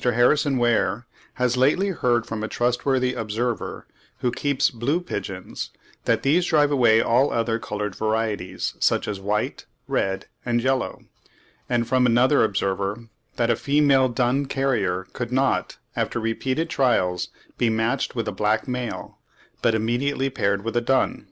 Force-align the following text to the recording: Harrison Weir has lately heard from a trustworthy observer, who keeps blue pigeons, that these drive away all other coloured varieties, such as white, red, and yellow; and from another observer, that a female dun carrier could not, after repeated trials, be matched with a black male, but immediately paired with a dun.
Harrison 0.00 0.58
Weir 0.58 1.06
has 1.42 1.56
lately 1.56 1.88
heard 1.88 2.24
from 2.24 2.44
a 2.44 2.46
trustworthy 2.46 3.14
observer, 3.14 3.88
who 4.20 4.30
keeps 4.30 4.70
blue 4.70 5.00
pigeons, 5.00 5.70
that 6.04 6.22
these 6.22 6.46
drive 6.46 6.70
away 6.70 7.00
all 7.00 7.32
other 7.32 7.58
coloured 7.58 7.96
varieties, 7.96 8.74
such 8.78 9.08
as 9.08 9.18
white, 9.18 9.66
red, 9.88 10.26
and 10.46 10.62
yellow; 10.62 11.02
and 11.68 11.88
from 11.88 12.06
another 12.06 12.44
observer, 12.44 13.08
that 13.34 13.50
a 13.50 13.56
female 13.56 14.08
dun 14.08 14.46
carrier 14.46 15.08
could 15.14 15.32
not, 15.32 15.78
after 15.96 16.20
repeated 16.20 16.70
trials, 16.70 17.30
be 17.56 17.68
matched 17.68 18.14
with 18.14 18.28
a 18.28 18.30
black 18.30 18.68
male, 18.68 19.18
but 19.62 19.74
immediately 19.74 20.30
paired 20.30 20.62
with 20.62 20.76
a 20.76 20.80
dun. 20.80 21.26